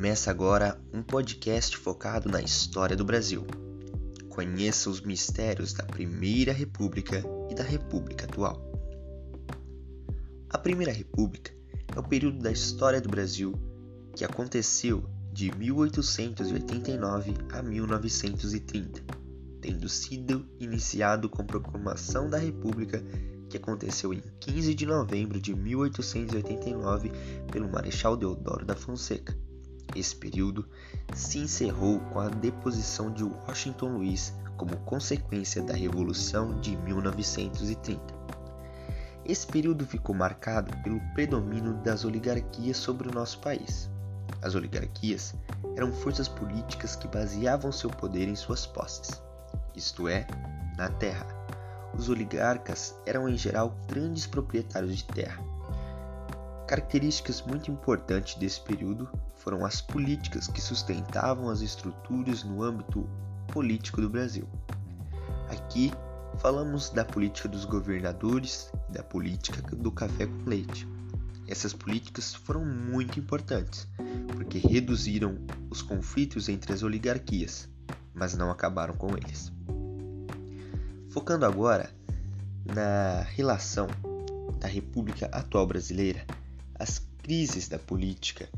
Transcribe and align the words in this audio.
Começa 0.00 0.30
agora 0.30 0.80
um 0.94 1.02
podcast 1.02 1.76
focado 1.76 2.30
na 2.30 2.40
história 2.40 2.96
do 2.96 3.04
Brasil. 3.04 3.46
Conheça 4.30 4.88
os 4.88 5.02
mistérios 5.02 5.74
da 5.74 5.84
Primeira 5.84 6.54
República 6.54 7.22
e 7.50 7.54
da 7.54 7.62
República 7.62 8.24
atual. 8.24 8.64
A 10.48 10.56
Primeira 10.56 10.90
República 10.90 11.52
é 11.94 11.98
o 11.98 12.02
período 12.02 12.38
da 12.38 12.50
história 12.50 12.98
do 12.98 13.10
Brasil 13.10 13.52
que 14.16 14.24
aconteceu 14.24 15.04
de 15.34 15.54
1889 15.54 17.34
a 17.52 17.62
1930, 17.62 19.02
tendo 19.60 19.86
sido 19.86 20.48
iniciado 20.58 21.28
com 21.28 21.42
a 21.42 21.44
proclamação 21.44 22.30
da 22.30 22.38
República 22.38 23.04
que 23.50 23.58
aconteceu 23.58 24.14
em 24.14 24.22
15 24.40 24.74
de 24.74 24.86
novembro 24.86 25.38
de 25.38 25.54
1889 25.54 27.12
pelo 27.52 27.68
Marechal 27.68 28.16
Deodoro 28.16 28.64
da 28.64 28.74
Fonseca. 28.74 29.49
Esse 29.94 30.14
período 30.14 30.68
se 31.14 31.38
encerrou 31.38 32.00
com 32.12 32.20
a 32.20 32.28
deposição 32.28 33.12
de 33.12 33.24
Washington 33.24 33.96
Luiz 33.96 34.32
como 34.56 34.76
consequência 34.78 35.62
da 35.62 35.74
Revolução 35.74 36.60
de 36.60 36.76
1930. 36.76 38.20
Esse 39.24 39.46
período 39.46 39.86
ficou 39.86 40.14
marcado 40.14 40.76
pelo 40.82 41.00
predomínio 41.14 41.74
das 41.82 42.04
oligarquias 42.04 42.76
sobre 42.76 43.08
o 43.08 43.12
nosso 43.12 43.38
país. 43.40 43.90
As 44.42 44.54
oligarquias 44.54 45.34
eram 45.76 45.92
forças 45.92 46.28
políticas 46.28 46.96
que 46.96 47.08
baseavam 47.08 47.72
seu 47.72 47.90
poder 47.90 48.28
em 48.28 48.34
suas 48.34 48.66
posses, 48.66 49.22
isto 49.74 50.08
é, 50.08 50.26
na 50.76 50.88
terra. 50.88 51.26
Os 51.96 52.08
oligarcas 52.08 52.94
eram 53.04 53.28
em 53.28 53.36
geral 53.36 53.76
grandes 53.88 54.26
proprietários 54.26 54.96
de 54.96 55.04
terra, 55.04 55.42
Características 56.70 57.42
muito 57.42 57.68
importantes 57.68 58.36
desse 58.36 58.60
período 58.60 59.08
foram 59.34 59.66
as 59.66 59.80
políticas 59.80 60.46
que 60.46 60.60
sustentavam 60.60 61.50
as 61.50 61.62
estruturas 61.62 62.44
no 62.44 62.62
âmbito 62.62 63.10
político 63.48 64.00
do 64.00 64.08
Brasil. 64.08 64.48
Aqui 65.48 65.92
falamos 66.38 66.88
da 66.90 67.04
política 67.04 67.48
dos 67.48 67.64
governadores 67.64 68.70
e 68.88 68.92
da 68.92 69.02
política 69.02 69.60
do 69.74 69.90
café 69.90 70.26
com 70.26 70.48
leite. 70.48 70.86
Essas 71.48 71.72
políticas 71.72 72.32
foram 72.32 72.64
muito 72.64 73.18
importantes, 73.18 73.88
porque 74.36 74.58
reduziram 74.58 75.38
os 75.70 75.82
conflitos 75.82 76.48
entre 76.48 76.72
as 76.72 76.84
oligarquias, 76.84 77.68
mas 78.14 78.36
não 78.36 78.48
acabaram 78.48 78.94
com 78.94 79.08
eles. 79.16 79.50
Focando 81.08 81.44
agora 81.44 81.90
na 82.64 83.22
relação 83.22 83.88
da 84.60 84.68
República 84.68 85.26
atual 85.32 85.66
brasileira 85.66 86.24
as 86.80 86.98
crises 87.22 87.68
da 87.68 87.78
política 87.78 88.48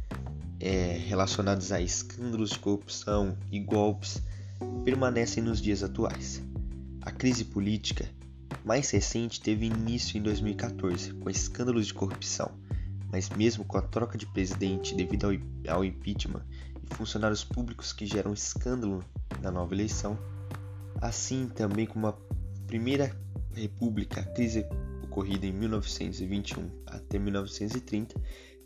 é, 0.61 0.97
relacionadas 1.09 1.73
a 1.73 1.81
escândalos 1.81 2.51
de 2.51 2.59
corrupção 2.61 3.37
e 3.51 3.59
golpes 3.59 4.23
permanecem 4.85 5.43
nos 5.43 5.61
dias 5.61 5.83
atuais. 5.83 6.41
A 7.01 7.11
crise 7.11 7.45
política 7.45 8.09
mais 8.65 8.89
recente 8.91 9.41
teve 9.41 9.67
início 9.67 10.17
em 10.17 10.23
2014 10.23 11.15
com 11.15 11.29
escândalos 11.29 11.89
de 11.89 11.95
corrupção, 11.95 12.53
mas 13.11 13.29
mesmo 13.31 13.65
com 13.65 13.77
a 13.77 13.83
troca 13.83 14.17
de 14.17 14.25
presidente 14.27 14.95
devido 14.95 15.25
ao, 15.25 15.75
ao 15.75 15.85
impeachment 15.85 16.47
e 16.81 16.95
funcionários 16.95 17.43
públicos 17.43 17.93
que 17.93 18.07
geram 18.07 18.33
escândalo 18.33 19.05
na 19.41 19.51
nova 19.51 19.75
eleição, 19.75 20.17
assim 21.01 21.49
também 21.49 21.87
como 21.87 22.07
a 22.07 22.15
primeira 22.69 23.15
república, 23.53 24.21
a 24.21 24.25
crise 24.25 24.65
ocorrida 25.13 25.47
em 25.47 25.53
1921 25.53 26.71
até 26.87 27.19
1930, 27.19 28.19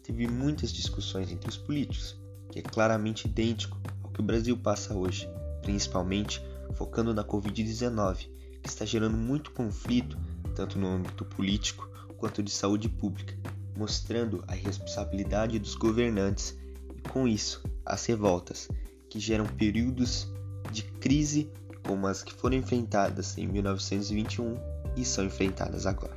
teve 0.02 0.28
muitas 0.28 0.72
discussões 0.72 1.32
entre 1.32 1.50
os 1.50 1.56
políticos, 1.56 2.16
que 2.50 2.60
é 2.60 2.62
claramente 2.62 3.26
idêntico 3.26 3.76
ao 4.04 4.10
que 4.10 4.20
o 4.20 4.24
Brasil 4.24 4.56
passa 4.56 4.94
hoje, 4.94 5.28
principalmente 5.62 6.40
focando 6.74 7.12
na 7.12 7.24
Covid-19, 7.24 8.28
que 8.62 8.68
está 8.68 8.84
gerando 8.84 9.16
muito 9.16 9.50
conflito 9.50 10.16
tanto 10.54 10.78
no 10.78 10.86
âmbito 10.86 11.24
político 11.24 11.90
quanto 12.16 12.42
de 12.42 12.50
saúde 12.50 12.88
pública, 12.88 13.36
mostrando 13.76 14.42
a 14.46 14.56
irresponsabilidade 14.56 15.58
dos 15.58 15.74
governantes 15.74 16.56
e, 16.96 17.08
com 17.08 17.28
isso, 17.28 17.62
as 17.84 18.06
revoltas, 18.06 18.68
que 19.10 19.20
geram 19.20 19.44
períodos 19.44 20.32
de 20.72 20.82
crise 20.82 21.50
como 21.86 22.06
as 22.06 22.22
que 22.22 22.32
foram 22.32 22.56
enfrentadas 22.56 23.36
em 23.36 23.46
1921 23.46 24.56
e 24.96 25.04
são 25.04 25.24
enfrentadas 25.24 25.86
agora. 25.86 26.15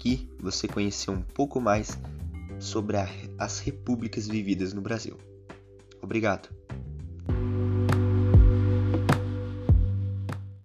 Aqui 0.00 0.26
você 0.38 0.66
conheceu 0.66 1.12
um 1.12 1.20
pouco 1.20 1.60
mais 1.60 1.98
sobre 2.58 2.96
a, 2.96 3.06
as 3.36 3.58
repúblicas 3.58 4.26
vividas 4.26 4.72
no 4.72 4.80
Brasil. 4.80 5.18
Obrigado. 6.00 6.48